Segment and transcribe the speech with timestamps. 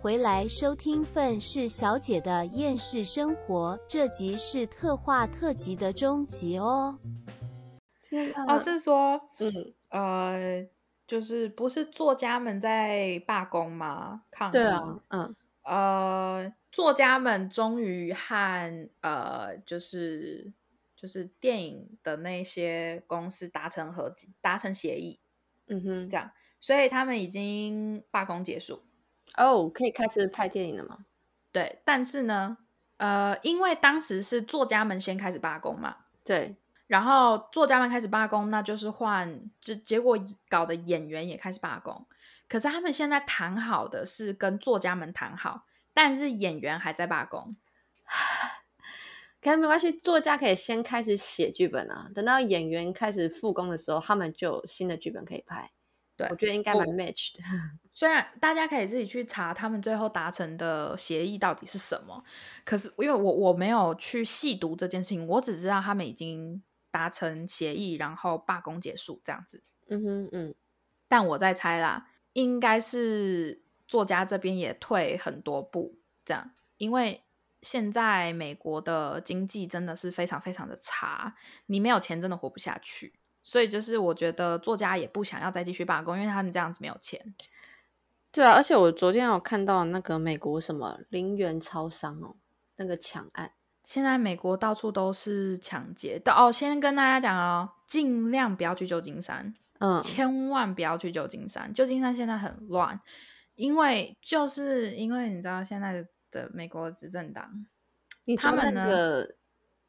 [0.00, 6.96] 回来收听《愤世小姐的厌世生活》，这集是特化特辑的终集哦。
[8.46, 10.64] 哦，是说，嗯，呃，
[11.04, 14.22] 就是不是作家们在罢工吗？
[14.30, 20.52] 抗对啊，嗯，呃，作家们终于和呃，就是
[20.96, 25.18] 就是电影的那些公司达成合达成协议，
[25.66, 28.84] 嗯哼，这样，所以他们已经罢工结束。
[29.38, 31.06] 哦，可以开始拍电影了吗？
[31.52, 32.58] 对，但是呢，
[32.98, 36.56] 呃，因为当时是作家们先开始罢工嘛，对，
[36.86, 42.06] 然后作家们开始罢工，那就是换，就结果搞的演员也开始罢工。
[42.48, 47.56] 可是他们现在谈好的是跟作家们谈好，但是演员还在罢工。
[49.40, 55.70] 可是没关系，作家可以先开始写剧本啊，等到演员开始复工的时候，他们就有新的剧本可以拍。
[56.16, 57.42] 对，我觉得应该蛮 match 的。
[57.98, 62.22] 虽然大家可以自己去查他们最后达成的协议到底是什么，
[62.64, 69.64] 可是因为我我没有去细读这件事情，我只知道他们已经达成协议，然后罢工结束这样子。
[69.88, 70.54] 嗯哼嗯，
[71.08, 77.24] 但我在猜啦，应该是作家这边也退很多步，这样，因为
[77.62, 81.34] 现在美国的经济真的是非常非常的差，
[81.66, 83.14] 你没有钱真的活不下去。
[83.42, 87.34] 所以就是我觉得作家也不想要再继续罢工，因为他们这样子没有钱。
[88.30, 92.36] 对啊，而且我昨天有看到那个美国什么零元超商哦，
[92.76, 96.52] 那个抢案，现在美国到处都是抢劫的哦。
[96.52, 101.72] 先跟大家讲哦，尽量不要去旧金山，嗯，千万不要去旧金山。
[101.72, 103.00] 旧金山现在很乱，
[103.54, 107.66] 因为就是因为你知道现在的美国执政党，
[108.38, 109.24] 他们呢。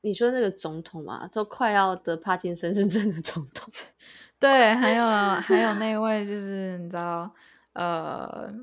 [0.02, 3.67] 你说那个总统嘛，就快要得帕金森 是真的总统，
[4.40, 7.30] 对，还有还有那位就是你知道，
[7.73, 8.54] 呃，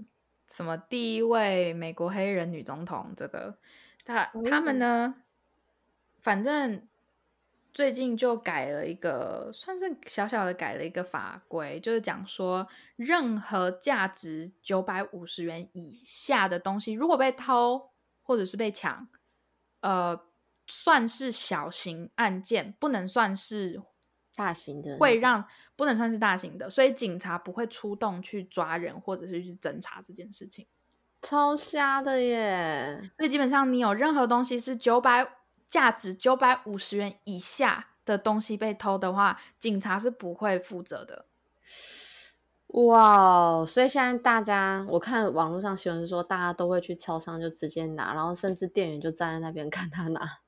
[0.48, 3.58] 什么第一位美国黑人女总统，这个
[4.04, 5.14] 他他们呢，
[6.20, 6.86] 反正
[7.72, 17.90] 最近就改了一个，算是小小的改了一个法规，就是讲说，任何价值九百五十元以下的东西，如果被偷
[18.22, 19.08] 或者是被抢，
[19.80, 20.20] 呃。
[20.68, 23.80] 算是小型案件，不能算是
[24.36, 30.66] 大型的，会让不能算是大型的，所以警察不会出动去抓人或者是去侦查这件事情，
[31.22, 33.10] 超瞎的耶！
[33.16, 35.26] 所以基本上你有任何东西是九百
[35.68, 41.26] 价值九百五十元以下的东西被偷的话，警察是不会负责的。
[42.68, 50.40] 哇，所以现在大家我看网络上新闻说，大家都会去超商就直接拿，然后甚至店员就站在那边看他拿。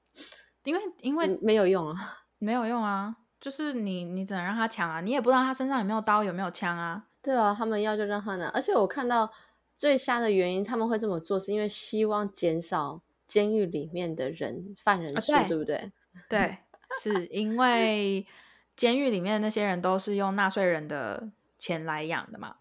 [0.64, 1.94] 因为因为没有用啊，
[2.38, 7.06] 没有用啊，就是你你只能让他抢啊，你也不知道他身上有没有刀有没有枪啊。
[7.22, 8.48] 对啊，他们要就让他拿。
[8.48, 9.30] 而且我看到
[9.74, 15.92] 最瞎的原因，他们会这么做是因为希望减少监狱里面的人犯人数，对不对？
[16.28, 16.58] 对，
[17.00, 18.26] 是因为
[18.74, 22.56] 监狱里面的那些人都是用纳税人的钱来养的嘛。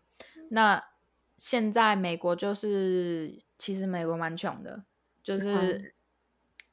[0.49, 0.83] 那
[1.37, 4.83] 现在美国就是其实美国蛮穷的，
[5.23, 5.93] 就是。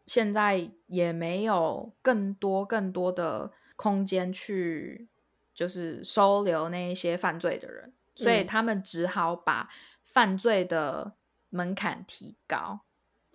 [0.06, 5.08] 现在也没有更多更多的空间去，
[5.54, 9.68] 就是收留那一些犯罪的人，所以他们只好把
[10.02, 11.14] 犯罪的
[11.50, 12.80] 门槛提高。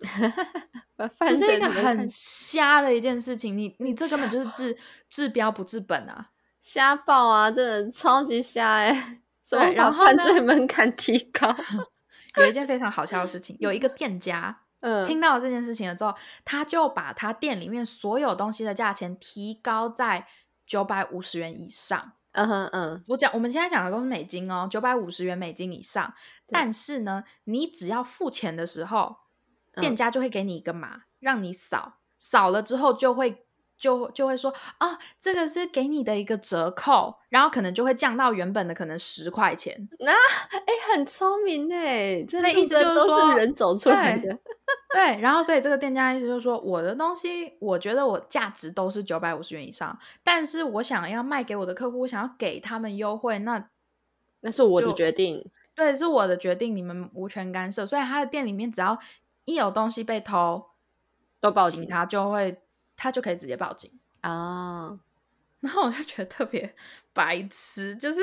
[1.18, 4.76] 这是一个很瞎的一件事情，你你这根本就是治
[5.08, 6.30] 治标不治本啊，
[6.60, 9.20] 瞎报啊，真的超级瞎哎！
[9.50, 11.54] 对，然后犯罪门槛提高，
[12.36, 14.62] 有一件非常好笑的事情，有一个店家。
[14.80, 16.14] 嗯，听到这件事情了之后，
[16.44, 20.26] 他就把他店里面所有东西的价钱提高在
[20.66, 22.12] 九百五十元以上。
[22.32, 26.12] 嗯哼嗯，我讲我们现在讲的都是美金哦，九百五十元美金以上。
[26.48, 29.16] 但是呢，你只要付钱的时候，
[29.74, 33.46] 店家就会给你一个码，让你扫，扫了之后就会。
[33.80, 39.88] 就就会说啊，这个是给你的一个折扣，然后可能就会降到原本的可能十块钱。
[40.00, 44.38] 那哎，很聪明哎，这个意思就是说人走出来的。
[44.92, 53.68] 对，然后所以这个店家意思就是说，我的东西我觉得我价值都是九百五十元以上，但是我想要卖给我的客户，我想要给他们优惠，那
[54.40, 55.50] 那是我的决定。
[55.74, 57.86] 对，是我的决定，你们无权干涉。
[57.86, 58.98] 所以他的店里面只要
[59.44, 60.66] 一有东西被偷，
[61.40, 62.62] 都报警察就会。
[63.02, 63.90] 他就可以直接报警
[64.20, 65.00] 啊，
[65.60, 66.76] 然后我就觉得特别
[67.14, 68.20] 白痴，就是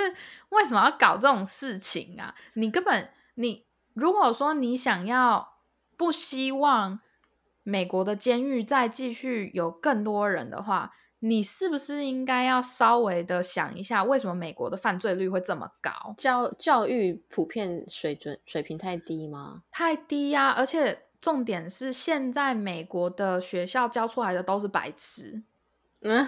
[0.50, 2.36] 为什么要搞这种事情啊？
[2.54, 3.66] 你根本你
[3.96, 5.57] 如果说你想要
[5.98, 7.00] 不希望
[7.64, 16.14] 美国的监狱再继续有更多人的话，你是不是应该要稍微的想一下，为什么美国的犯罪率会这么高？
[16.18, 19.64] 教教育普遍水准水平太低吗？
[19.72, 25.42] 太低呀、而且重点是，现在美国的学校教出来的都是白痴。
[26.02, 26.28] 嗯，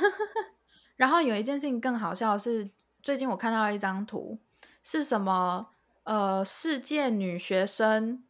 [0.96, 2.72] 然后有一件事情更好笑的是，
[3.04, 4.40] 最近我看到一张图，
[4.82, 5.70] 是什么？
[6.04, 8.24] 呃，世界女学生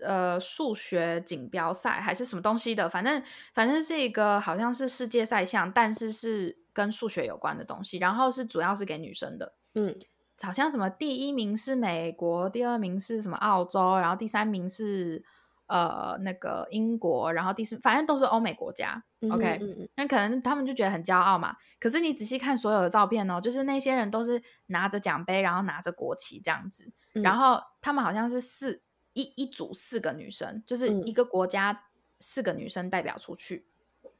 [0.00, 3.22] 呃数学锦标赛还是什么东西的，反正
[3.54, 9.54] 反正是一个好像是世界赛项，但是是跟数学有关的东西，然后是主要是给女生的。
[9.74, 9.94] 嗯
[10.40, 15.24] 好像什么第一名是美国，第二名是什么澳洲，然后第三名是
[15.66, 19.02] 呃那个英国，然后第四反正都是欧美国家。
[19.20, 19.58] 嗯 OK，
[19.96, 21.56] 那可能他们就觉得很骄傲嘛。
[21.80, 28.80] 可是你仔细看所有的照片哦，就是那些人都是拿着奖杯，然后拿着国旗这样子，嗯然后他们好像是四
[29.18, 31.86] 一一组四个女生，就是嗯一个国家
[32.20, 33.66] 四个女生代表出去，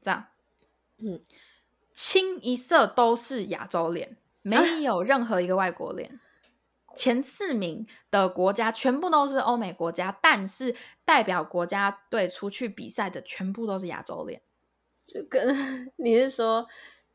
[0.01, 0.25] 这样，
[0.97, 1.21] 嗯，
[1.93, 6.19] 清一色都是亚洲脸，没有任何一个外国脸。
[6.95, 10.75] 前四名的国家全部都是欧美国家，但是
[11.05, 14.41] 代表国家队出去比赛的全部都是亚洲脸。
[15.07, 16.67] 就跟你是说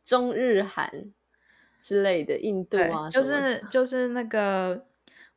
[0.04, 1.12] 中日韩
[1.80, 4.86] 之类的印度，啊，就是就是那个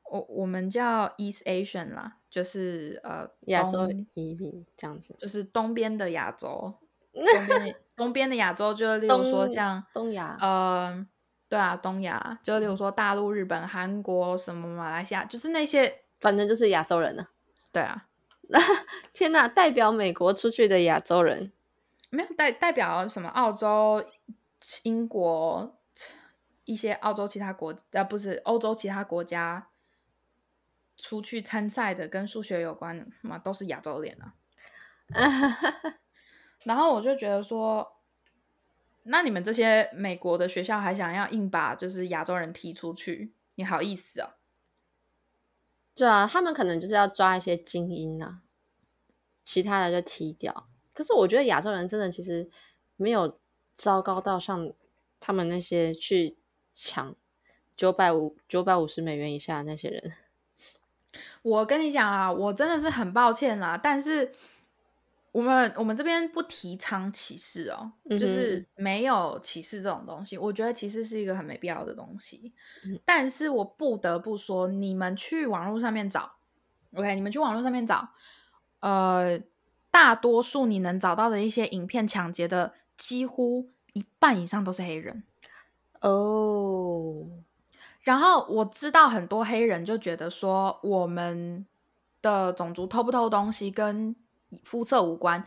[0.04, 6.74] 我我们叫 East Asian 啦，就是呃亚洲移民这样子，就是东边的亚洲，
[7.14, 11.06] 东边的东边的亚洲，就例如说像东亚呃，
[11.50, 17.26] 对啊，东亚，就例如说大陆、日本、韩国什么马来西亚，就是那些反正就是亚洲人呢、
[17.72, 18.08] 对啊，
[19.14, 21.52] 天呐，代表美国出去的亚洲人，
[22.10, 24.04] 没有代代表什么澳洲、
[24.84, 25.78] 英国
[26.66, 29.70] 一些澳洲其他国呃不是欧洲其他国家
[30.98, 34.34] 出去参赛的，跟数学有关的嘛，都是亚洲脸啊。
[36.64, 37.98] 然后我就觉得说，
[39.04, 44.36] 那你们这些美国的学校还想要硬把就是亚洲人踢出去，你好意思啊？
[45.96, 48.42] 对啊，他们可能就是要抓一些精英啊，
[49.44, 50.68] 其他的就踢掉。
[50.94, 52.50] 可是我觉得亚洲人真的其实
[52.98, 53.40] 没有
[53.74, 54.74] 糟糕到像
[55.20, 56.38] 他们那些去
[56.74, 57.16] 抢
[57.76, 60.14] 九百五九百五十美元以下的那些人。
[61.42, 64.32] 我跟你讲啊，我真的是很抱歉啦，但是
[65.32, 70.38] 我们我们这边不提倡歧视哦，嗯就是没有歧视这种东西。
[70.38, 72.54] 我觉得歧视是一个很没必要的东西，
[72.86, 76.32] 嗯但是我不得不说，你们去网络上面找
[76.96, 78.10] ，OK，你们去网络上面找，
[78.80, 79.40] 呃，
[79.92, 85.24] 大多数你能找到的一些影片抢劫的，几乎一半以上都是黑人。
[86.02, 87.26] 哦，
[88.08, 91.68] 然后我知道很多黑人就觉得说，我们
[92.22, 94.16] 的种族偷不偷东西跟
[94.64, 95.44] 肤色无关。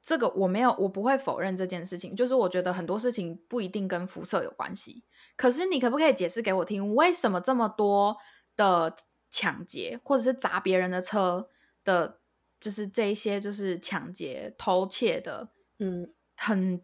[0.00, 2.14] 这个我没有，我不会否认这件事情。
[2.14, 5.02] 就是我觉得很多事情不一定跟肤色有关系。
[5.34, 8.16] 可是你可不可以解释给我听，为什么这么多
[8.54, 8.94] 的
[9.28, 11.48] 抢劫或者是砸别人的车
[11.82, 12.20] 的，
[12.60, 15.48] 就是这一些就是抢劫、偷窃的，
[15.80, 16.80] 嗯很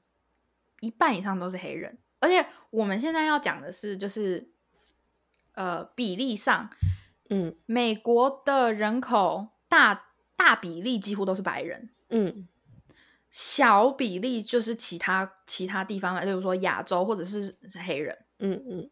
[0.80, 4.50] 一半以上都是黑人，而且我们现在要讲的是，就是
[5.54, 6.70] 呃比例上，
[7.30, 12.48] 嗯美国的人口大大比例几乎都是白人，嗯
[13.28, 18.26] 小比例就是其他其他地方的，例如说亚洲或者是是黑人。
[18.38, 18.90] 嗯嗯，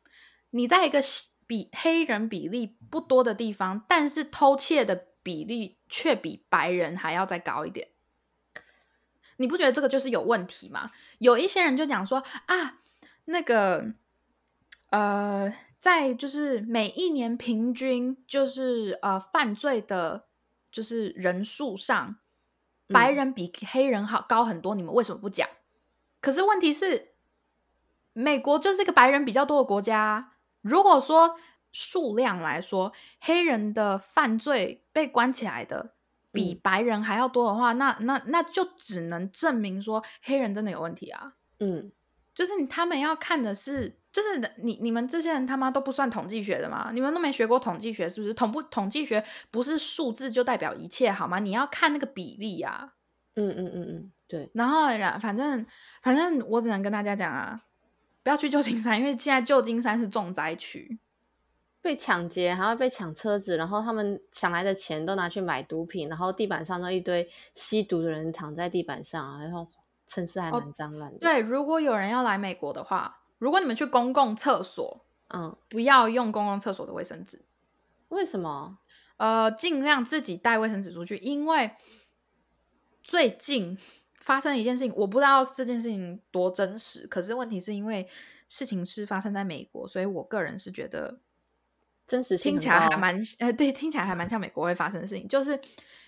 [0.50, 1.00] 你在一个
[1.46, 7.88] 比黑人比例不多的地方，但是偷窃的比例却比白人还要再高一点。
[9.36, 10.90] 你不觉得这个就是有问题吗？
[11.18, 12.78] 有一些人就讲说啊，
[13.24, 13.92] 那个
[14.90, 20.26] 呃，在就是每一年平均就是呃犯罪的，
[20.70, 22.16] 就是人数上，
[22.86, 25.48] 白嗯人比黑人好高很多，你们为什么不讲？
[26.20, 27.12] 可是问题是，
[28.12, 30.36] 美国就是一个白人比较多的国家啊。
[30.60, 31.38] 如果说
[31.72, 35.94] 数量来说，黑人的犯罪被关起来的
[36.30, 41.36] 比嗯白人还要多的话，那那那就只能证明说黑人真的有问题啊。
[41.58, 41.90] 嗯
[42.34, 46.90] 就是你他们要看的是，就是你你们这些人他妈都不算统计学的吗？
[46.92, 48.34] 你们都没学过统计学是不是？
[48.34, 51.38] 统不统计学不是数字就代表一切好吗？
[51.38, 52.94] 你要看那个比例啊。
[53.36, 55.64] 嗯嗯嗯嗯，对，然后然反正
[56.02, 57.62] 反正我只能跟大家讲啊，
[58.24, 60.98] 不要去旧金山，因为现在旧金山是重灾区。
[61.80, 69.66] 被抢劫，还要被抢车子，然后他们抢来的钱都拿去买毒品，然后地板上都一堆吸毒的人躺在地板上，然后
[70.06, 75.04] 城市还哦蛮脏乱的。，对，如果有人要来美国的话，如果你们去公共厕所，
[75.34, 77.44] 嗯，不要用公共厕所的卫生纸，
[78.10, 78.78] 为什么？
[79.16, 81.72] 呃，尽量自己带卫生纸出去，因为
[83.02, 83.76] 最近
[84.20, 88.06] 发生一件事情，我不知道这件事情多真实，可是问题是因为
[88.46, 91.20] 事情是发生在美国，所以我个人是觉得
[92.06, 95.60] 真实性听起来还蛮呃， 对，听起来还蛮像美国会发生的事情，就是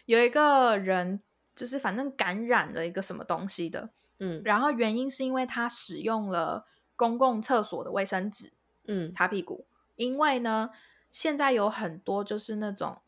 [0.06, 1.20] 有一个人
[1.54, 4.40] 就是反正感染了一个什么东西的，嗯。
[4.44, 6.64] 然后原因是因为他使用了
[7.02, 8.52] 公共厕所的卫生纸
[8.87, 9.66] 嗯擦屁股，
[9.97, 10.71] 因为呢，
[11.11, 13.02] 现在有很多就是那种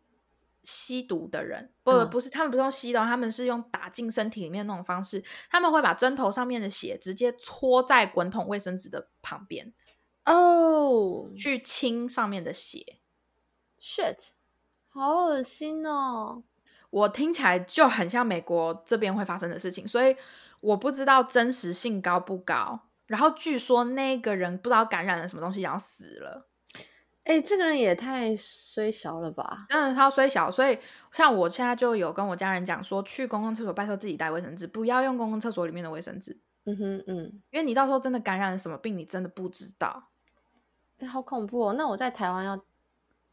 [0.65, 9.73] 吸毒的人，不、嗯不是他们不是用吸的，他们是用打进身体里面那种方式，他们会把针头上面的血直接搓在滚筒卫生纸的旁边，
[10.25, 12.99] 哦去清上面的血。
[13.79, 14.31] shit，
[14.89, 16.43] 好恶心哦。
[16.91, 20.17] 我听起来就很像美国这边会发生的事情，所以
[20.61, 22.89] 我不知道真实性高不高。
[23.07, 26.49] 然后据说那个人不知道感染了什么东西，然后死了。
[27.25, 29.65] 哎、这个人也太衰小了吧？
[29.71, 30.79] 真的超衰小，所以
[31.11, 40.11] 像我现在就有跟我家人讲说，去公共厕所拜托自己带卫生纸，不要用公共厕所里面的卫生纸，嗯哼嗯，因为你到时候真的感染了什么病，你真的不知道。
[40.99, 41.73] 哎、好恐怖哦。
[41.73, 42.63] 那我在台湾要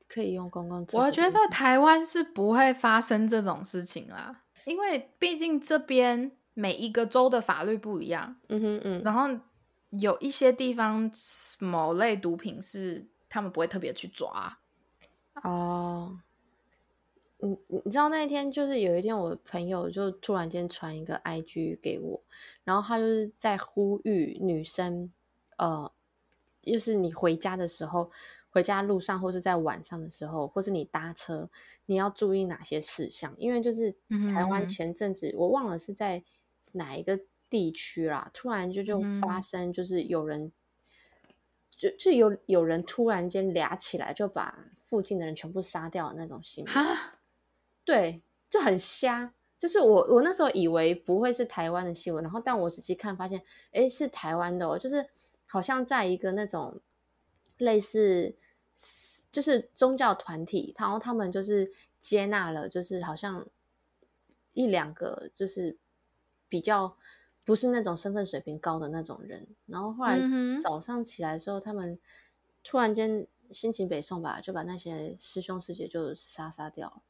[0.07, 1.01] 可以用公共厕所？
[1.01, 9.27] 我觉得台湾是不会发生这种事情啦，因为毕竟这边每一个州的法律不一样，嗯哼嗯，然后
[9.91, 11.11] 有一些地方
[11.59, 14.59] 某类毒品是他们不会特别去抓。
[15.43, 16.19] 哦，
[17.39, 22.21] 你你知道那一天就是有一天，我朋友就突然间传一个 IG 给我，
[22.63, 25.11] 然后他就是在呼吁女生，
[25.57, 25.91] 呃，
[26.61, 28.11] 就是你回家的时候，
[28.49, 31.49] 回家路上或是在晚上的时候，或是你搭车，
[31.85, 33.33] 你要注意哪些事项？
[33.37, 33.95] 因为就是
[34.33, 36.23] 台湾前阵子、我忘了是在
[36.73, 37.19] 哪一个
[37.51, 40.51] 地区啦，突然就就发嗯生就是有人。
[41.69, 46.73] 就就有有人突然间俩起来，就把附近的人全部杀掉的那种新闻，
[47.83, 49.33] 对，就很瞎。
[49.57, 53.41] 就是我我那时候以为不会是台湾的新闻，然后但我仔细看发现，
[53.71, 55.09] 诶，是台湾的哦，就是
[55.47, 56.79] 好像在一个那种
[57.57, 58.35] 类似
[59.31, 63.47] 就是宗教团体，然后他们就是接纳了，就是好像
[64.53, 65.79] 一两个就是
[66.47, 66.95] 比较
[67.43, 70.19] 不是那种身份水平高的那种人，然后后来
[70.61, 71.99] 早上起来的时候，他们
[72.63, 77.01] 突然间心情北宋吧，就把那些师兄师姐就杀杀掉了。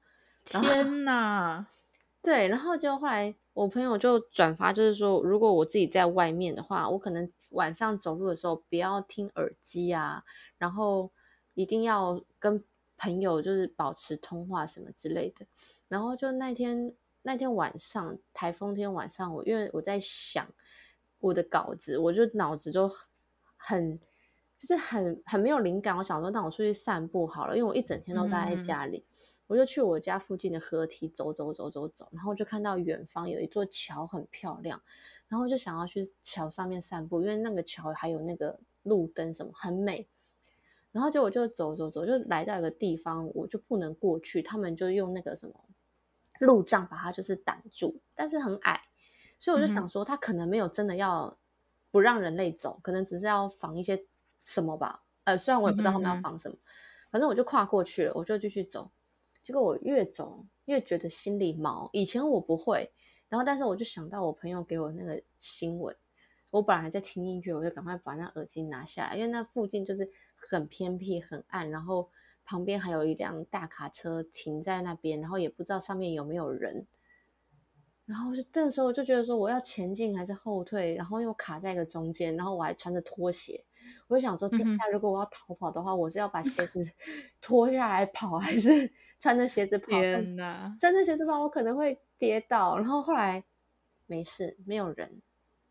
[0.45, 1.67] 天哪！
[2.23, 10.23] 对，然后就后来我朋友就转发，就是说，如果我自己在外面的话，我可能晚上走路的时候不要听耳机啊，
[10.57, 11.11] 然后
[11.55, 12.63] 一定要跟
[12.95, 15.47] 朋友就是保持通话什么之类的。
[15.88, 20.47] 然后就那天那天晚上台风天晚上，我因为我在想
[21.19, 22.91] 我的稿子，我就脑子就
[23.57, 23.99] 很
[24.57, 25.95] 就是很很没有灵感。
[25.97, 29.05] 我想说，那我出去散步好了，因为我一整天都待在嗯家里。
[29.47, 34.81] 我就去我家附近的河堤走走走走走，然后就看到远方有一座桥很漂亮，
[35.27, 40.07] 然后就想要去桥上面散步，因为那个桥还有那个路灯什么很美。
[40.93, 45.53] 然后结果就走走走，就来到一个地方，我就不能过去，他们就用那个什么
[46.41, 48.81] 路障把它就是挡住，但是很矮，
[49.39, 51.38] 所以我就嗯想说，它可能没有真的要
[51.91, 54.05] 不让人类走，可能只是要防一些
[54.43, 55.03] 什么吧。
[55.24, 56.57] 呃，虽然我也不知道他们要防什么，
[57.12, 58.89] 反正我就跨过去了，我就继续走。
[59.43, 62.91] 结果我越走越觉得心里毛，以前我不会，
[63.29, 65.95] 然后但是我就想到我朋友给我那个新闻，
[66.50, 72.10] 我本来还在听音乐，我就赶快把那耳机拿下来，因为那附近就是很偏僻、很暗，然后
[72.45, 76.88] 旁边还有一辆大卡车停在那边，然后也不知道上面有没有人。
[78.05, 83.63] 然后就这个时候我就觉得说我要前进还是后退，然后又卡在一个中间，然后我还穿着拖鞋，
[84.07, 86.86] 我就想说，等一下如果我要逃跑的话，我是要把鞋子
[87.39, 89.88] 脱下来跑，还是 穿着鞋子跑？
[89.88, 90.75] 天哪！
[90.77, 92.77] 穿着鞋子跑，我可能会跌倒。
[92.77, 93.45] 然后后来
[94.07, 95.21] 没事，没有人，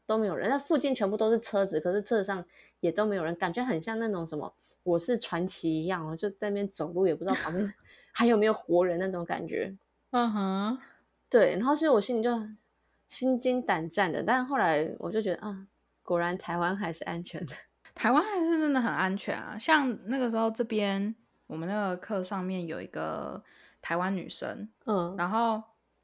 [0.07, 0.49] 都没有人。
[0.49, 2.47] 那附近全部都是车子，可是车子上
[2.81, 7.73] 也都没有人，感觉很像那种什么我是传奇一样哦，就在那边走路，也不知道旁边
[8.13, 9.77] 还有没有活人那种感觉。
[10.11, 10.79] 嗯哼，
[11.29, 12.31] 对，然后所以我心里就
[13.09, 14.23] 心惊胆战的。
[14.23, 15.67] 但是后来我就觉得啊，
[16.03, 17.55] 果然台湾还是安全的。
[17.95, 19.57] 台湾还是真的很安全啊。
[19.59, 21.15] 像那个时候这边
[21.47, 23.43] 我们那个课上面有一个
[23.83, 25.63] 台湾女生，嗯，然后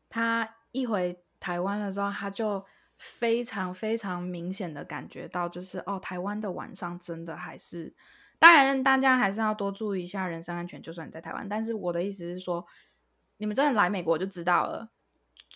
[0.08, 2.64] 她一回台湾的时候，她就
[2.96, 7.94] 非常非常明显的感觉到，就是哦，台湾的晚上真的还是，
[8.38, 11.48] 当然大家还是要多注意一下人身安全，就算你在台湾。
[11.48, 12.66] 但是我的意思是说，
[13.36, 14.90] 你们真的来美国就知道了。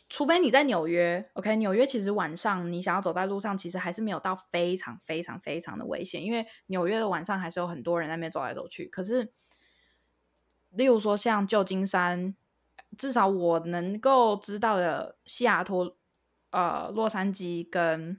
[0.08, 8.86] 除非你在纽约，OK，纽约其实晚上你想要走在路上，其实还是没有到非常非常非常的危险，因为纽约的晚上还是有很多人在那边走来走去。
[8.86, 9.32] 可是，
[10.70, 12.34] 例如说像旧金山，
[12.98, 15.96] 至少我能够知道的西雅图
[16.50, 18.18] 呃，洛杉矶跟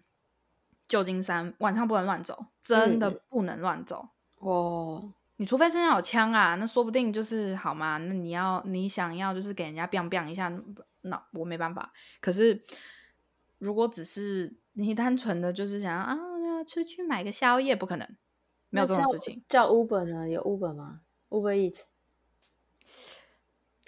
[0.87, 4.09] 旧金山晚上不能乱走，真的不能乱走
[4.39, 5.13] 哦。
[5.37, 7.97] 你除非身上有枪啊，那说不定就是好嘛？
[7.97, 10.51] 那你要你想要就是给人家 biang biang 一下，
[11.01, 11.91] 那我没办法。
[12.19, 12.61] 可是
[13.57, 18.07] 如果只是你单纯的就是想要啊出去买个宵夜，不可能，
[18.69, 19.43] 没有这种事情。
[19.49, 20.29] 叫 Uber 呢？
[20.29, 21.81] 有 Uber 吗？Uber Eat？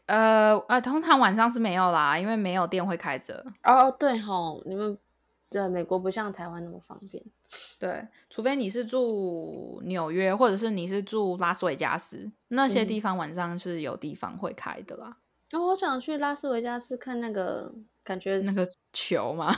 [0.06, 3.46] 呃呃，通常晚上是没有啦，因为没有店会开着。
[3.64, 4.98] 哦，对吼，你们
[5.50, 7.24] 在美国不像台湾那么方便。
[7.80, 15.16] 对，除非你是住纽约，或者是你是住拉斯维加斯，那些地方晚上是有地方会开的啦。
[15.54, 19.56] 哦，我想去拉斯维加斯看那个，感觉那个球嘛，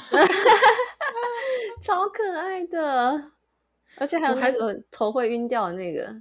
[1.81, 3.31] 超可爱的，
[3.97, 6.15] 而且还有那个头会晕掉的那个。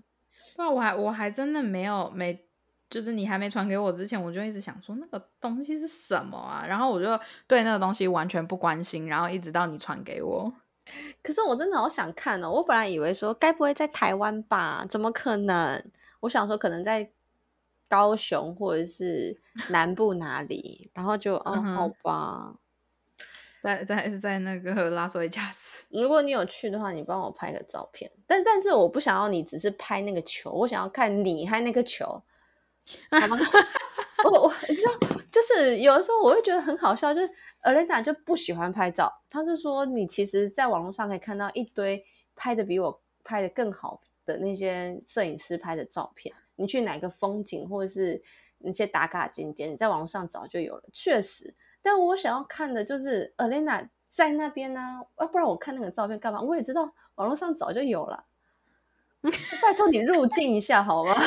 [0.56, 2.43] 那我还我还真的没有没。
[2.94, 10.52] 就是你还没传给我之前，我就一直想说那个东西是什么啊，然后我就对那个东西完全不关心，然后一直到你传给我。
[11.20, 12.48] 可是我真的好想看哦！
[12.48, 14.86] 我本来以为说该不会在台湾吧？
[14.88, 15.84] 怎么可能？
[16.20, 17.10] 我想说可能在
[17.88, 19.36] 高雄或者是
[19.70, 22.54] 南部哪里，然后就哦，好吧，
[23.60, 25.84] 在在在那个拉斯维加斯。
[25.90, 28.08] 如果你有去的话，你帮我拍个照片。
[28.24, 32.22] 但但是我不想要你只是拍那个球，我想要看你拍那个球。
[33.10, 33.38] 好吗？
[34.24, 34.92] 我我你知道，
[35.30, 37.30] 就是有的时候我会觉得很好笑，就是
[37.62, 48.22] Elena 就不喜欢拍照，她是说你其实在网络上可以看到一堆拍的比我拍的更好的那些摄影师拍的照片，你去哪个风景或者是
[48.58, 51.54] 那些打卡景点，你在网络上早就有了，确实。
[51.82, 56.40] 但我想要看的就是 Elena 在那边呢，要不然我看那个照片干嘛？
[56.40, 58.24] 我也知道网络上早就有了，
[59.20, 61.14] 拜托你入境一下好吗？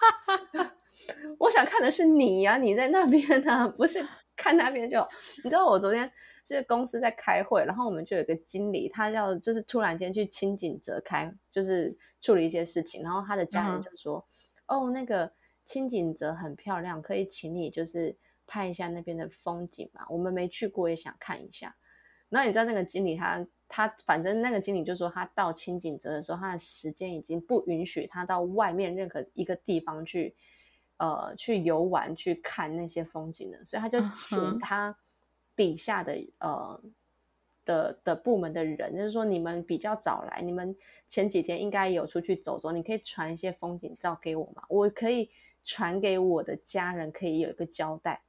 [1.38, 5.06] 我想看的是你呀，你在那边呢，不是看那边就。
[5.44, 6.10] 你知道我昨天
[6.44, 14.26] 就是公司在开会，然后我们就有个经理，他要就是突然间去清景泽开，就是处理一些事情，然后他的家人就说
[14.66, 15.32] ：“哦，那个
[15.64, 20.06] 清景泽很漂亮，可以请你就是拍一下那边的风景嘛？
[20.08, 21.76] 我们没去过，也想看一下。”
[22.28, 30.34] 然后你知道那个经理他他反正那个经理就说他到清景泽的时候，他的时间已经不允许他到外面任何一个地方去。
[31.02, 34.94] 呃，去游玩去看那些风景了，所以他就请他
[35.56, 36.78] 底下的呃
[37.64, 40.76] 的的部门的人，就是说你们比较早来，你们
[41.08, 44.62] 前几天应该有出去走走，你可以传一些风景照给我嘛？
[44.68, 45.30] 我可以
[45.64, 48.20] 传给我的家人，可以有一个交代。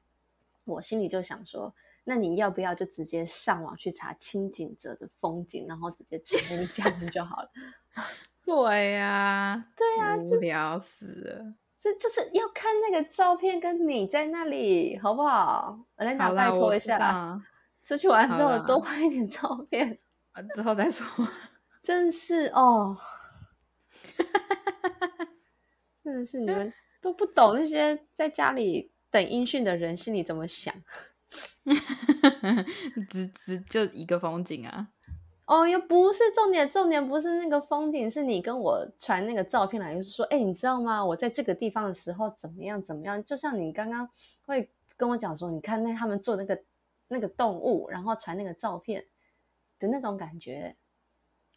[0.64, 7.50] 我心里就想说，那你要不要就直接上网去查清景泽的风景，然后直接传给你家人就好了？
[8.44, 11.54] 对呀，对呀，无聊死了。
[11.80, 15.80] 这就是要看那个照片，跟你在那里好不好？
[15.96, 17.42] 我来打拜托一下，
[17.84, 20.00] 出去玩之后多拍一点照片，
[20.54, 21.06] 之后再说。
[21.82, 22.98] 真是哦，
[26.04, 30.74] 真的是你们都不懂那些在家里等音讯的人心里怎么想。
[33.10, 34.90] 只只就一个风景啊。
[35.46, 41.04] 哦，又不是重点，重点不是那个风景，是你跟我传那个照片来，就是说，哎，你知道吗？
[41.04, 43.22] 我在这个地方的时候怎么样怎么样？
[43.26, 44.08] 就像你刚刚
[44.46, 46.58] 会跟我讲说，你看那他们做那个
[47.10, 49.06] 那个动物，然后传那个照片
[49.78, 50.78] 的那种感觉。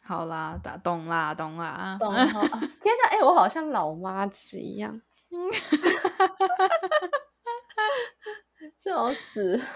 [0.01, 2.25] 好啦，打懂啦，懂啦，懂了。
[2.81, 5.01] 天哪，哎，我好像老妈子一样，
[8.77, 9.61] 笑死。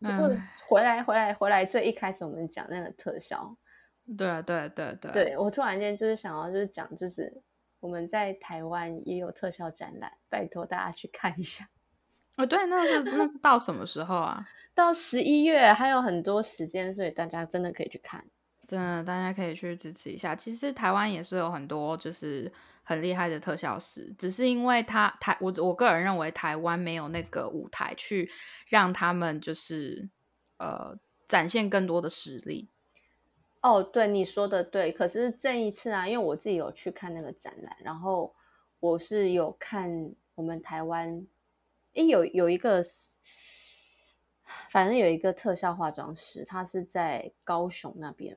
[0.00, 0.08] 不
[0.68, 1.64] 回来，回来，回来！
[1.64, 3.56] 最一开始我们讲那个特效，
[4.18, 7.40] 对啊，对对对，对我突然间就是想要就是讲，就是
[7.80, 11.70] 我们在台湾也有特效展览，拜托大家去看一下。
[12.36, 14.46] 哦，对，那是那是到什么时候啊？
[14.74, 18.22] 到十一月还有很多时间，所以大家真的可以去看，
[18.66, 20.36] 真的大家可以去支持一下。
[20.36, 22.52] 其实台湾也是有很多就是。
[22.84, 28.30] 很厉害的特效师，只是因为他台我我个人认为台湾没有那个舞台去
[28.68, 30.10] 让他们就是
[30.58, 32.68] 呃展现更多的实力。
[33.62, 38.34] 哦，对你说的对，可是这一次啊，因为我自己有去看那个展览，然后
[38.78, 41.26] 我是有看我们台湾，
[41.94, 42.82] 诶，有有一个，
[44.68, 48.36] 反正有一个特效化妆师，他是在高雄那边，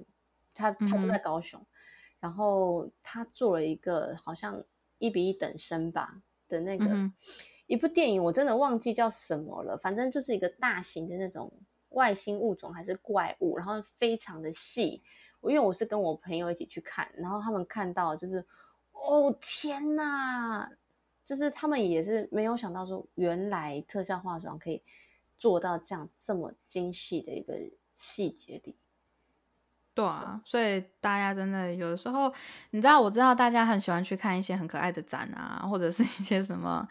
[0.53, 1.67] 他他就在高雄。
[2.19, 4.63] 然后他做了一个好像
[4.97, 6.85] 一比一等身吧的那个
[7.67, 9.77] 一部电影，我真的忘记叫什么了。
[9.77, 11.51] 反正就是一个大型的那种
[11.89, 15.03] 外星物种还是怪物，然后非常的细。
[15.43, 18.43] 因为我是跟我朋友一起去看，然后他们看到就是
[18.91, 20.67] 哦天呐，
[21.23, 24.81] 就是他们也是没有想到说原来特效化妆可以
[25.37, 27.53] 做到这样这么精细的一个
[27.95, 28.75] 细节里。
[29.97, 32.31] 对啊，所以大家真的有的时候，
[32.69, 36.87] 你知道，我知道大家很喜欢去看一些很可爱的展啊，或者是一些什么，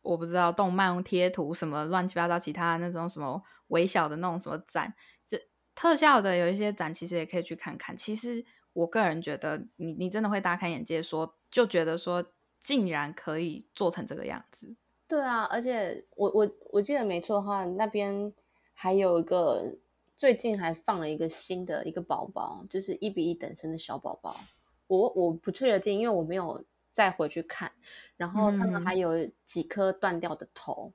[0.00, 4.94] 我不知道动漫贴图什么乱七八糟，其他那种什么微小的那种什么展，
[5.26, 5.38] 这
[5.74, 7.94] 特效的有一些展，其实也可以去看看。
[7.94, 12.24] 其实我个人觉得，你你真的会大开眼界，说就觉得说，
[12.58, 14.74] 竟然可以做成这个样子。
[15.06, 18.32] 对啊，而且我我我记得没错的话，那边
[18.72, 19.76] 还有一个。
[20.16, 24.40] 最近还放了一个新的一个宝宝，就是一比一等身的小宝宝。
[24.86, 27.72] 我我不确定，因为我没有再回去看。
[28.16, 30.92] 然后他们还有几颗断掉的头，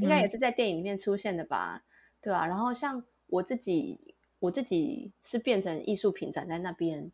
[0.00, 1.84] 应该也是在电影里面出现的吧？
[2.20, 2.46] 对啊。
[2.46, 7.12] 然后像我自己，我自己是变成艺术品展在那边。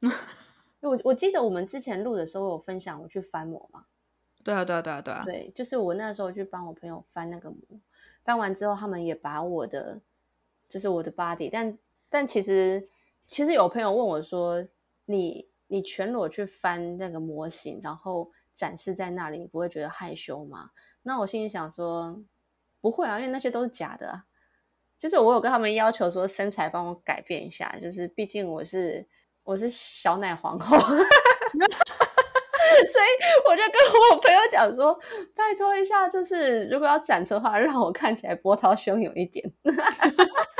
[0.80, 3.84] 我我记得我们之前录的时候有分享我去翻模嘛？
[4.42, 5.24] 对啊，对啊，对啊，对啊。
[5.24, 7.58] 对，就是我那时候去帮我朋友翻那个模，
[8.24, 10.00] 翻完之后，他们也把我的。
[10.68, 11.78] 就是我的 body，但
[12.08, 12.88] 但其实
[13.26, 14.66] 其实有朋友问我说
[15.06, 20.70] ：“你你全裸去翻那个模型，然后展示在那里，你不会觉得害羞吗？”
[21.02, 22.22] 那我心里想说
[22.80, 24.24] ：“不会啊，因为那些都是假的。”
[24.98, 29.06] 就是我有跟他们要求说身材帮我改变一下，就是毕竟我是
[29.44, 30.76] 我是小奶皇后。
[32.78, 33.06] 所以
[33.48, 33.74] 我就跟
[34.12, 34.98] 我朋友讲说，
[35.34, 39.50] 拜托一下，就是如果要展出的话，让我看起来波涛汹涌一点。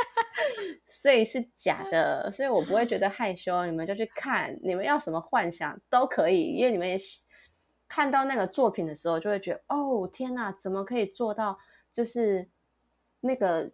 [0.85, 3.65] 所以是假的，所以我不会觉得害羞。
[3.65, 6.97] 你们就去看，你们要什么幻想都可以，因为你们也
[7.87, 11.57] 看到那个作品的时候，就会觉得哦天哪，怎么可以做到？
[11.91, 12.47] 就是
[13.21, 13.71] 那个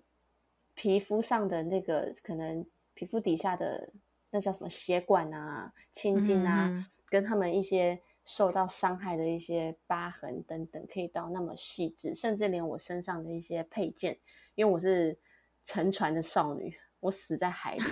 [0.74, 3.90] 皮肤上的那个可能皮肤底下的
[4.32, 8.02] 那叫什么血管啊、青筋啊，跟他们一些。
[8.28, 14.18] 受到伤害的一些疤痕等等，可以到那么细致，甚至连我身上的一些配件，
[14.56, 15.16] 因为我是
[15.66, 17.84] 沉船的少女，我死在海里，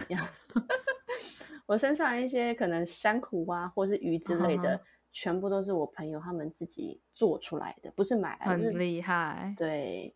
[1.66, 4.80] 我身上一些可能珊瑚啊，或是鱼之类的，
[5.12, 9.54] 全部都是我朋友他们自己做出来的，不是买来，很厉害。
[9.58, 10.16] 对，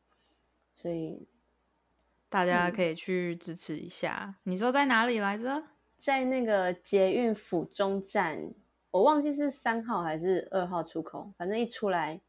[0.74, 1.28] 所以
[2.30, 4.36] 大家可以去支持一下。
[4.44, 5.64] 你说在哪里来着？
[5.98, 8.54] 在那个捷运府中站。
[8.92, 12.22] 我忘记是三号还是二号出口，反正一出来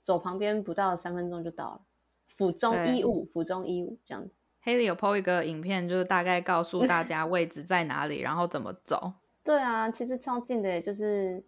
[0.00, 1.82] 走旁边不到三分钟就到了。
[2.26, 4.32] 府中一五，府中一五这样子。
[4.62, 9.14] 黑里有 PO 一个影片，就是大概告诉大家位置在哪里，然后怎么走。
[9.44, 11.44] 对啊，其实超近的，就是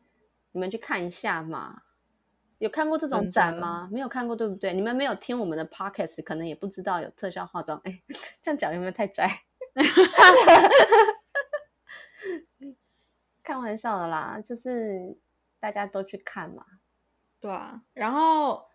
[0.52, 1.80] 你们去看一下嘛。
[2.58, 3.88] 有看过这种展吗？
[3.92, 4.72] 没有看过，对不对？
[4.72, 7.78] 你们没有听我们的 podcast，可能也不知道有特效化妆。
[7.84, 8.02] 哎，
[8.40, 9.28] 这样讲有没有太拽？
[13.42, 15.18] 开玩笑的啦，就是
[15.60, 16.64] 大家都去看嘛。
[17.38, 18.68] 对啊，然后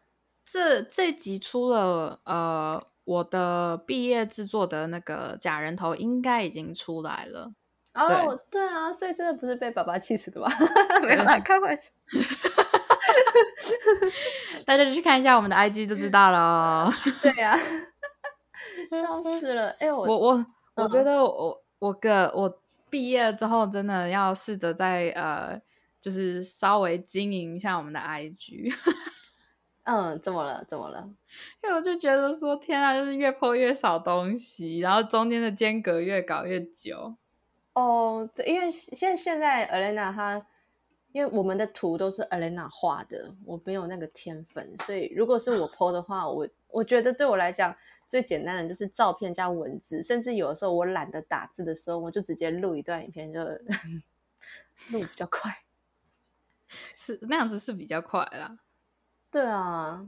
[0.45, 7.51] 这这集出了，呃，我的毕业制作的那个假人头应该已经出来了。
[7.95, 10.47] 哦，对啊，所以真的不是被爸爸气死的吧？
[11.01, 11.89] 没有啦，开玩笑。
[14.67, 16.91] 大家就去看一下我们的 IG 就知道了。
[17.23, 17.57] 对呀，
[18.91, 19.69] 笑死了。
[19.79, 20.45] 哎，我我我
[20.75, 22.61] 我觉得我我个我。
[22.91, 25.61] 毕业之后，真的要试着在呃，
[26.01, 28.73] 就是稍微经营一下我们的 IG。
[29.91, 30.63] 嗯，怎么了？
[30.65, 31.09] 怎么了？
[31.63, 37.15] 因为我就觉得说，天啊，就是越破越少东西，然后中间的间隔越搞越久。
[37.73, 40.45] 哦，因为现现在 Elena 她，
[41.11, 47.75] 因为我们的图都是 Elena 画的，我没有那个天分，所以如果是我 po 的话，我我觉得对我来讲。
[48.07, 55.61] 最简单的就是照片加文字，甚至有的时候我懒得打字的时候，我就直接录一段影片， 就录比较快。
[56.95, 58.57] 是那样子是比较快啦。
[59.31, 60.05] 对啊，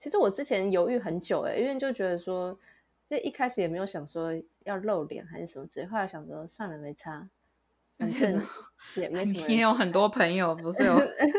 [0.00, 2.58] 其实我之前犹豫很久哎，因为就觉得说，
[3.08, 4.32] 就一开始也没有想说
[4.64, 7.28] 要露脸还是什么之类，后来想说算了没差，
[7.98, 8.42] 反正
[8.96, 9.46] 也没什么。
[9.48, 10.96] 你有很多朋友不是有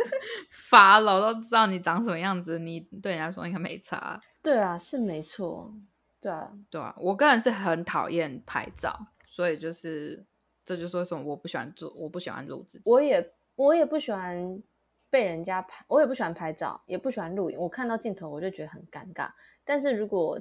[0.52, 4.22] 发了都知道你长什么样子，你对人家说应该没差。
[4.41, 5.74] 对啊，是没错。
[6.22, 10.26] 对啊，对啊，我个人是很讨厌拍照，所以就是
[10.65, 12.84] 这就是为什么我不喜欢做，我不喜欢录自己。
[12.91, 14.62] 我也我也不喜欢
[15.10, 17.60] 被人家拍，我也不喜欢拍照，也不喜欢录影。
[17.60, 19.32] 我看到镜头我就觉得很尴尬。
[19.63, 20.39] 但是如果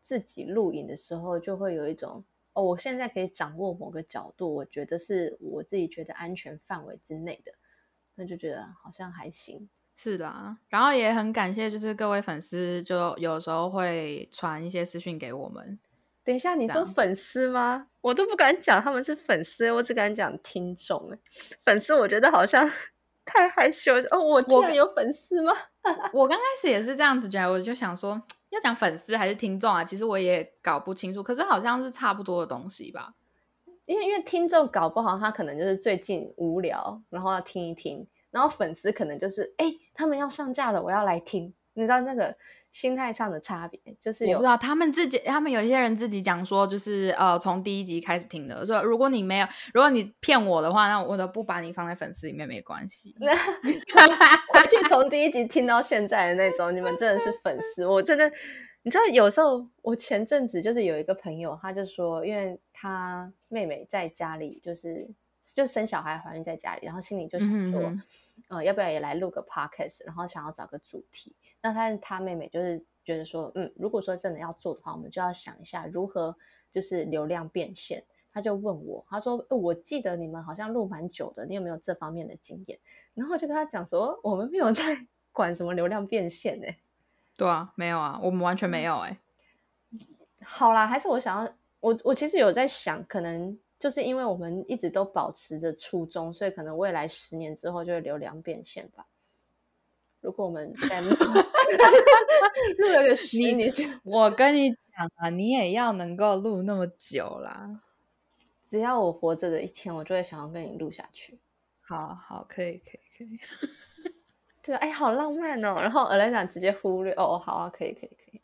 [0.00, 7.52] 自己录影的时候，就会有一种哦，我现在可以掌握某个角度，我觉得是我自己觉得安全范围之内的，
[8.14, 9.68] 那就觉得好像还行。
[9.94, 15.78] 是的，然后也很感谢，就是各位粉丝，就有时候会传一些私讯给我们。
[16.24, 17.88] 等一下，你说粉丝吗？
[18.00, 21.18] 我都不敢讲他们是粉丝，我只敢讲听众。
[21.62, 22.70] 粉丝我觉得好像
[23.24, 24.18] 太害羞哦。
[24.18, 25.52] 我竟然有粉丝吗？
[26.12, 29.82] 我刚开始也是这样子觉得，我就想说，要讲粉丝还是听众啊？
[29.84, 33.14] 其实我也搞不清楚，可是好像是差不多的东西吧。
[33.86, 41.54] 因为因为听众搞不好他可能就是最近无聊，然后要听一听，然后粉丝可能就是哎，他们要上架了，我要来听。
[41.74, 42.36] 你知道那个
[42.72, 53.14] 心态上的差别，就是我不知道他们自己，他们有一些人自己讲说，就是呃，从第一集开始听的，说如果你没有，如果你骗我的话，那我都不把你放在粉丝里面没关系。
[53.20, 58.30] 回去从第一集听到现在的那种，你们真的是粉丝，我真的，
[58.82, 65.08] 你知道有时候我前阵子就是有一个朋友，他就说，因为他妹妹在家里，就是
[65.54, 67.92] 就生小孩怀孕在家里，然后心里就想说，
[68.48, 71.34] 呃，要不要也来录个 podcast，然后想要找个主题。
[71.62, 76.36] 那他他妹妹就是觉得说，嗯，如果说真的要做的话，我们就要想一下如何
[76.70, 78.04] 就是流量变现。
[78.32, 82.78] 他就问我，他说，我记得你们好像录蛮久的，你有没有这方面的经验？
[83.12, 84.84] 然后我就跟他讲说，我们没有在
[85.32, 86.78] 管什么流量变现哎。
[87.36, 89.18] 对啊，没有啊，我们完全没有哎。
[90.42, 99.04] 好啦，还是我想要，我我其实有在想，可能就是因为我们一直都保持着初衷，所以可能未来十年之后就会流量变现吧。
[100.20, 101.08] 如果我们在录
[102.92, 103.72] 了个十年，
[104.04, 107.80] 我跟你讲啊，你也要能够录那么久啦。
[108.68, 111.40] 只要我活着的一天，我就会想要跟你录下去。
[111.80, 113.40] 好好，可以，可以，可以。
[114.62, 115.78] 对，哎，好浪漫哦。
[115.80, 118.40] 然后 Elena 直接忽略，哦，好啊，可以，可以，可以。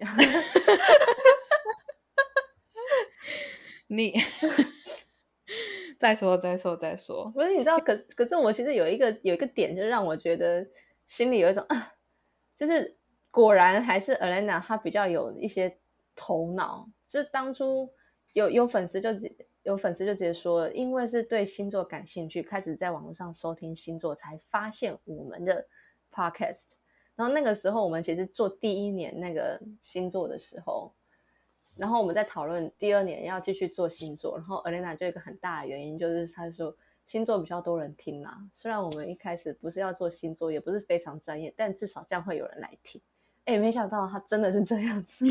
[3.89, 4.15] 你
[5.99, 7.31] 再说，再说，再说。
[7.35, 10.67] 不是，你知道，可可是我其实有一个有一个点，就让我觉得。
[11.07, 11.95] 心里有一种啊，
[12.57, 12.97] 就是
[13.31, 15.79] 果然还是 Elena 她比较有一些
[16.15, 16.89] 头脑。
[17.07, 17.89] 就是当初
[18.33, 19.11] 有有粉丝就
[19.63, 25.67] 有粉丝就直接说，因为是对星座感兴趣，开始在网络上收听星座，才发现我们的
[26.13, 26.73] Podcast。
[27.15, 30.93] 然后那个时候我们其实做第一年那个星座的时候，
[31.77, 36.77] 然后我们在讨论第二年要继续做星座，然后 Elena 就一个很大的原因就是她说。
[37.07, 43.01] 星座比较多人听啦，虽然我们一开始不是要做星座，也不是非常专业，但至少这样会有人来听。
[43.45, 45.25] 哎，没想到他真的是这样子，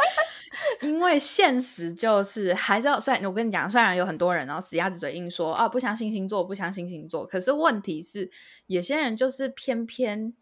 [0.80, 2.98] 因为现实就是还是要。
[2.98, 8.30] 虽然我跟你讲，虽然有很多人然后死鸭子嘴硬说啊不相信星座，不相信星座，可是问题是
[8.66, 10.32] 有些人就是偏偏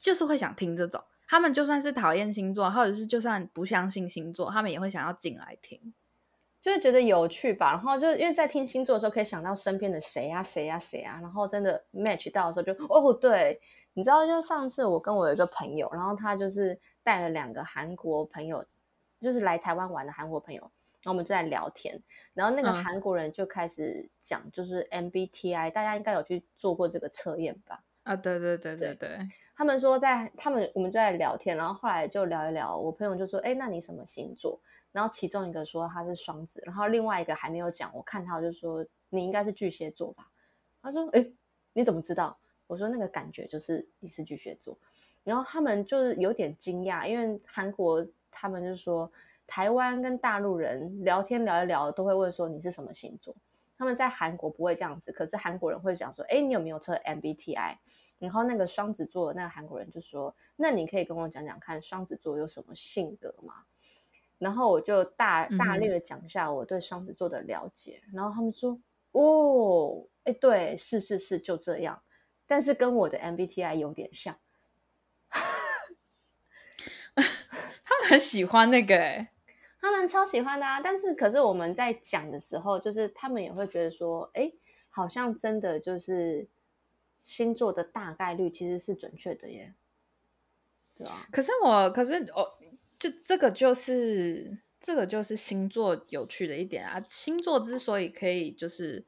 [0.00, 5.94] 就是会想听这种，他们就算是讨厌星座，或者是就算不相信星座，他们也会想要进来听。
[6.62, 13.60] 就是觉得有趣吧，然后就是因为在听星座的时候，可以想到身边的谁呀谁呀谁啊，然后真的 match 到的时候，就哦对，
[13.94, 18.64] 你知道，就上次我跟我有一个朋友，然后他就是带了两个韩国朋友，
[19.20, 20.62] 就是来台湾玩的韩国朋友，
[21.02, 22.00] 然后我们就在聊天，
[22.32, 27.82] 然后那个韩国人就开始讲，就是 MBTI，大家应该有去做过这个测验吧？
[28.04, 29.18] 啊，对对对对对，
[29.56, 34.60] 他们说在他们我们就在聊天，然后后来就聊一聊，我朋友就说，哎，那你什么星座？
[34.92, 37.90] 然后其中一个说他是双子，然后另外一个还没有讲。
[37.94, 40.30] 我看他就说你应该是巨蟹座吧。
[40.82, 41.32] 他说：“哎，
[41.72, 44.78] 你怎么知道？”我说：“那个感觉就是你是巨蟹座。”
[45.24, 49.10] 然后他们就是有点惊讶，因为韩国他们就说
[49.46, 53.34] 台湾跟大陆人聊天聊一聊都会问说你是什么星座。
[53.78, 57.78] 他们在韩国不会这样子，可是韩国人会讲说：“哎，你有没有测 MBTI？”
[58.18, 63.64] 然后那个双子座那个韩国人就说：“那你可以跟我讲讲看，双子座有什么性格吗？”
[64.42, 68.76] 然后我就大大略的讲一下我对双子座的了解，然后他们说
[69.12, 72.02] ：“哦，哎，对，是是是，就这样。”
[72.44, 74.36] 但是跟我的 MBTI 有点像，
[77.14, 79.32] 他们很喜欢那个，哎，
[79.80, 80.80] 他们超喜欢的啊。
[80.80, 84.52] 但是可是我们在讲的时候，就是他们也会觉得说：“哎，
[84.88, 86.48] 好像真的就是
[87.20, 89.72] 星座的大概率其实是准确的耶。”
[90.98, 91.28] 对啊。
[91.30, 92.58] 可是我，可是我。
[93.02, 97.02] 就这个就是这个就是星座有趣的一点啊！
[97.04, 99.04] 星座之所以可以就是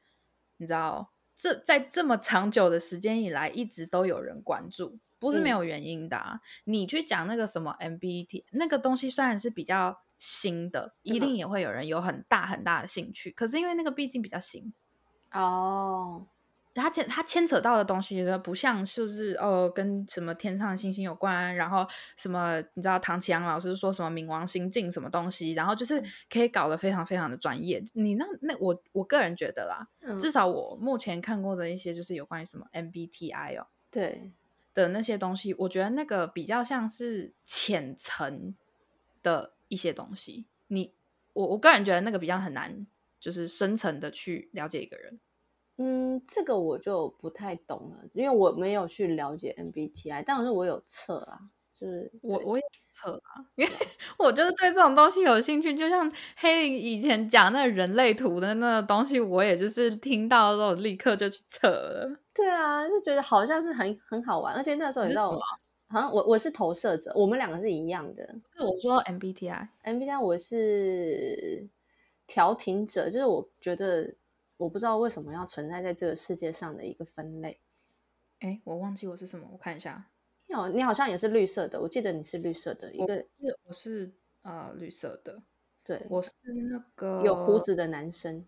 [0.57, 6.41] 你知道，这在这么长久的时间以来，一直都有人关注，不是没有原因的。
[6.65, 13.31] 你去讲那个什么 MBT 那个东西，虽然是比较新的，一定也会有人有很大很大的兴趣。
[13.31, 14.73] 可是因为那个毕竟比较新
[15.31, 16.27] 哦。
[16.81, 27.81] 它牵它牵扯到的东西，不像就是哦，跟什么天上的星星有关，然后什么你知道唐启阳老师说什么冥王星进什么东西，然后就是可以搞得非常非常的专业。
[27.93, 29.87] 你那那我我个人觉得啦，
[30.19, 34.33] 至少我目前看过的一些就是有关于什么 MBTI 哦，对
[34.73, 38.53] 的那些东西，我觉得那个比较像是浅层
[39.23, 40.47] 的一些东西。
[40.67, 40.93] 你
[41.31, 42.85] 我我个人觉得那个比较很难，
[43.19, 45.19] 就是深层的去了解一个人。
[45.77, 51.39] 嗯，这个我就不太懂了，因为我没有去了解 MBTI，但是我有测啊。
[51.77, 53.71] 就是我我也测 啊，因为
[54.17, 55.75] 我就是对这种东西有兴趣。
[55.75, 62.17] 就像黑林以前讲那人类图的那个东西，我也就是听到之后立刻就去测了。
[62.33, 65.37] 对啊，就觉得好像是很很好玩，而且那时候你知道，
[65.89, 68.23] 好像我我是投射者，我们两个是一样的。
[68.55, 71.67] 是我说 MBTI，MBTI 我是
[72.25, 74.13] 调停者，就是我觉得
[74.57, 77.59] 我不知道为什么要存在在这个世界上的一个分类。
[78.39, 80.09] 哎，我忘记我是什么，我看一下。
[80.49, 83.15] 哦，你好像也是绿色的，我记得你是绿色的一个。
[83.15, 83.29] 是，
[83.65, 84.13] 我是
[84.43, 85.41] 呃绿色的。
[85.83, 86.31] 对，我是
[86.69, 88.45] 那个有胡子的男生，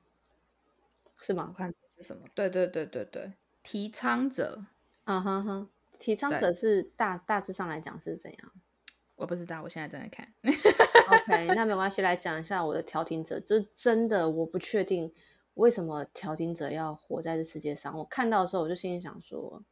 [1.19, 1.47] 是吗？
[1.51, 2.25] 我看是什么？
[2.33, 4.65] 对对对对对，提倡者。
[5.05, 8.51] 嗯哼哼，提倡者是大大致上来讲是怎样？
[9.15, 10.27] 我不知道，我现在正在看。
[10.43, 13.39] OK，那没关系，来讲一下我的调停者。
[13.39, 15.11] 这真的我不确定
[15.57, 17.97] 为什么调停者要活在这世界上。
[17.97, 19.63] 我看到的时候，我就心里想说。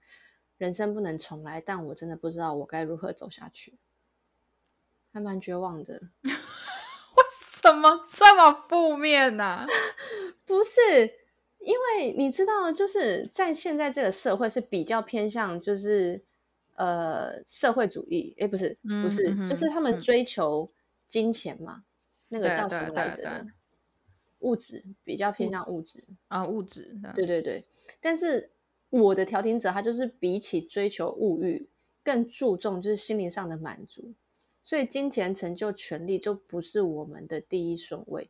[0.58, 3.78] 人生不能重来，但我真的不知道我该如何走下去，
[5.12, 6.02] 还蛮绝望的。
[6.24, 9.66] 为什么这么负面呢？
[10.46, 10.80] 不是
[11.60, 16.24] 因为你知道，就是在现在这个社会是比较偏向就是
[16.76, 20.72] 呃社会主义，哎，不是不是，就是他们追求
[21.10, 21.84] 金钱嘛，
[22.30, 23.46] 那个叫什么来着？
[24.40, 26.98] 物质比较偏向物质啊，物质。
[27.16, 27.64] 对对对，
[28.00, 28.52] 但是。
[28.92, 31.68] 我的调停者，他就是比起追求物欲，
[32.02, 34.14] 更注重就是心灵上的满足，
[34.64, 38.30] 所以金钱、成就、权利就不是我们的第一顺位。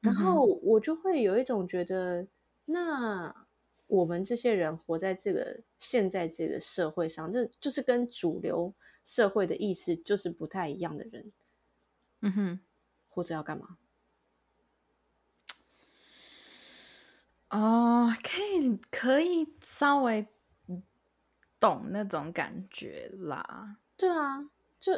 [0.00, 2.26] 然后我就会有一种觉得，
[2.64, 3.46] 那
[3.86, 11.30] 我们这些人活在这个现在这个社会上，这就是跟主流社会的意识就是不太一样的人。
[12.22, 12.60] 嗯哼，
[13.08, 13.76] 活着要干嘛？
[17.50, 20.26] 哦，可以可以稍微
[21.60, 23.78] 懂那种感觉啦。
[23.96, 24.92] 对啊，就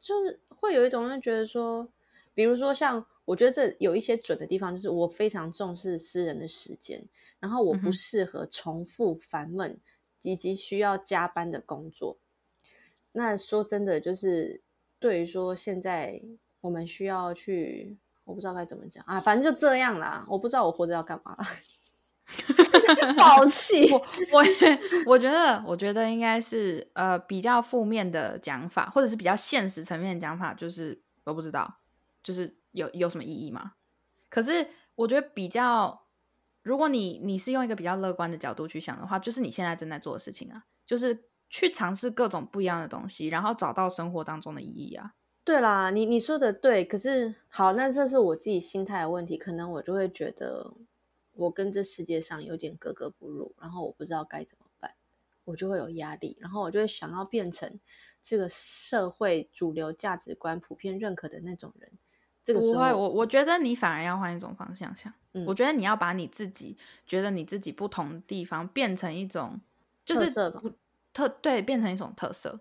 [0.00, 1.86] 就是会有一种人觉得说，
[2.32, 7.06] 比如说像我觉得这有一些准的地方，就是我非常重视私人的时间，
[7.38, 9.78] 然后我不适合重复烦闷
[10.22, 12.16] 以及需要加班的工作。
[13.12, 14.62] 那说真的，就是
[14.98, 16.22] 对于说现在
[16.62, 17.98] 我们需要去。
[18.28, 20.22] 我不知道该怎么讲啊，反正就这样啦。
[20.28, 21.34] 我不知道我活着要干嘛，
[23.18, 23.90] 好气！
[23.90, 23.98] 我
[24.32, 24.44] 我
[25.06, 31.78] 我觉得，我觉得应该是呃比较负面的讲法，或者是比较现实层面的讲法，就是我不知道，
[32.22, 33.72] 就是有有什么意义吗？
[34.28, 36.02] 可是我觉得比较，
[36.62, 45.14] 如果你你是用一个比较乐观的角度去想的话，就是你现在正在做的事情啊，就是去尝试各种不一样的东西，然后找到生活当中的意义啊。
[45.48, 50.74] 对啦，你你说的对，可是好，那这是我自己心态的问题，可能我就会觉得
[51.32, 54.92] 我跟这世界上有点格格不入，然后我不知道该怎么办，
[55.46, 57.80] 我就会有压力，然后我就会想要变成
[58.22, 61.92] 这个社会主流价值观普遍认可的那种人。
[62.44, 69.58] 这个时候，我我觉得你反而要换一种方向想，嗯我觉得你要把你自己觉得你自己不同的地方变成一种
[70.04, 70.30] 就是
[71.14, 72.60] 特对，变成一种特色，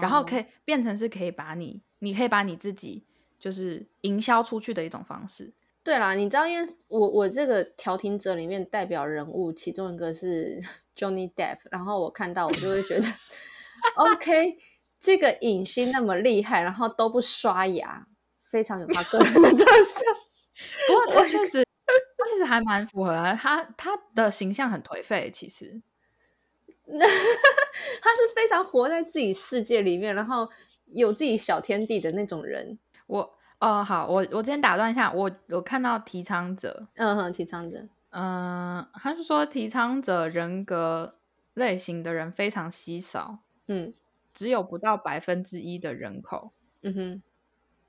[0.00, 1.82] 然后可以变成是可以把你。
[2.00, 3.02] 你可以把你自己
[3.40, 5.52] 就是营销出去的一种方式。
[5.82, 10.62] 对啦，你知道，因为我我这个调停者里面代表人物，其中一个是
[10.94, 13.08] Johnny Depp，然后我看到我就会觉得，
[13.96, 14.58] OK，
[15.00, 18.06] 这个影星那么厉害，然后都不刷牙，
[18.44, 20.04] 非常有他个人的 特色。
[20.86, 21.64] 不过他确实，
[22.16, 25.82] 他其实还蛮符合他他的形象很颓废，其实
[28.02, 30.48] 他是非常活在自己世界里面，然后。
[30.94, 41.18] 有自己小天地的那种人，我哦好，我我今天打断一下，我我看到提倡者，嗯哼，提倡者，嗯，他是说提倡者人格
[41.52, 43.92] 类型的人非常稀少，嗯，
[44.32, 47.22] 只有不到百分之一的人口，嗯哼，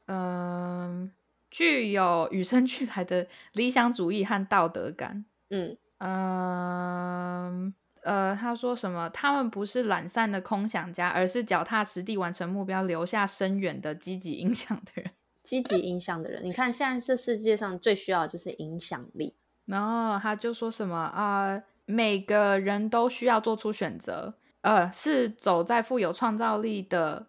[0.08, 1.12] 嗯，
[1.50, 5.78] 具有与生俱来的理想主义和道德感，嗯。
[6.00, 7.74] 嗯。
[8.04, 9.10] 呃，他说什么？
[9.10, 15.12] 他们不是懒散的空想家，而是脚踏实地完成目标、留下深远的积极影响的人。
[15.44, 19.36] 积极影响的人，你看，现在这世界上最需要的就是影响力。
[19.66, 21.64] 然后他就说什么啊？
[21.86, 27.28] 每个人都需要做出选择，呃，是走在富有创造力的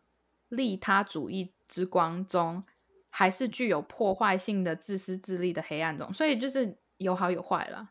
[0.49, 2.63] 利他主义之光中，
[3.09, 6.13] 还是具有破坏性的自私自利的黑暗中？
[6.13, 7.91] 所以就是有好有坏了。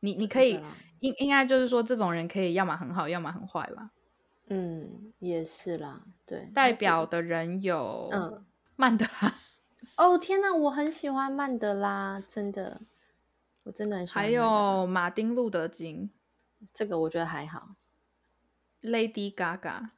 [0.00, 0.60] 你你可以。
[1.00, 3.90] 应应该就是说，这种人可以要么很好，要么很坏吧。
[4.48, 6.02] 嗯，也是啦。
[6.24, 8.44] 对，代表的人有嗯，
[8.76, 9.34] 曼德拉。
[9.96, 12.80] 哦天哪，我很喜欢曼德拉，真的，
[13.64, 14.22] 我真的很喜欢。
[14.24, 16.10] 还有马丁路德金，
[16.72, 17.76] 这个我觉得还好。
[18.82, 19.90] Lady Gaga，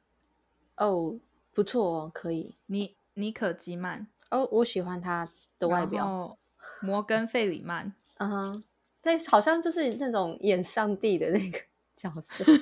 [0.77, 1.19] 哦，
[1.53, 2.55] 不不错哦，可以。
[2.67, 5.27] 尼尼可基曼哦，我喜欢他
[5.57, 6.37] 的外表。
[6.81, 8.63] 摩根费里曼，嗯哼，
[9.01, 11.59] 对，好像就是那种演上帝的那个
[11.95, 12.43] 角色。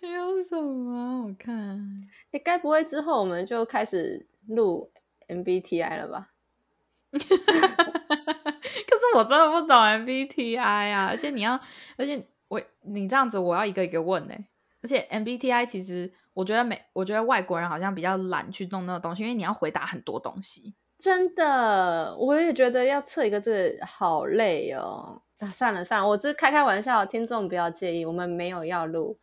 [0.00, 1.26] 还有什么？
[1.26, 4.90] 我看，你，该不会之后我们就开始录
[5.26, 6.30] MBTI 了吧？
[7.10, 10.60] 可是我真的不懂 MBTI
[10.92, 11.06] 啊！
[11.10, 11.60] 而且你要，
[11.96, 14.34] 而且我你这样子，我要一个一个问呢、
[14.82, 20.74] 而且 MBTI 其实，我觉得美，我觉得外国人好像比较懒去弄那个东西，因为你要回答很多东西。
[20.98, 25.22] 真的，我也觉得要测一个字好累哦。
[25.38, 29.18] 啊，算了算了，我只是开开玩笑，听众不要介意，我们没有要录，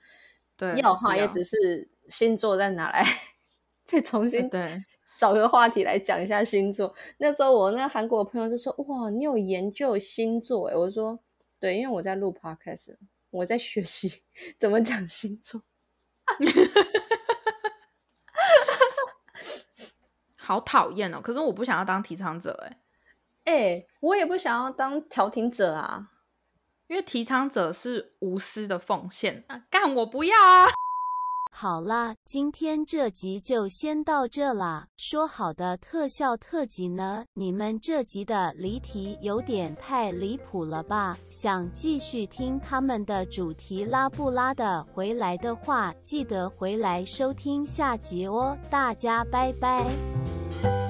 [0.55, 3.03] 对，要的话也只是星座再拿来
[3.83, 4.83] 再重新对，
[5.17, 6.93] 找个话题来讲一下星座。
[7.17, 11.19] 那时候我那韩国的朋友就说：“哇，你有研究星座？”哎，我说
[11.59, 12.95] ：“对，因为我在录 podcast，
[13.31, 14.21] 我在学习
[14.59, 15.63] 怎么讲星座。
[20.43, 21.21] 好讨厌哦！
[21.21, 22.77] 可是我不想要当提倡者哎，”
[23.45, 26.09] 哎，我也不想要当调停者啊。
[26.87, 30.67] 因为提倡者是无私的奉献啊，干我不要啊！
[31.55, 34.87] 好啦，今天这集就先到这啦。
[34.97, 37.23] 说好的特效特辑呢？
[37.35, 41.15] 你们这集的离题有点太离谱了吧？
[41.29, 48.57] 想继续听他们的主题拉不拉的回来的话，记得回来收听下集哦。
[48.69, 50.82] 大家拜拜。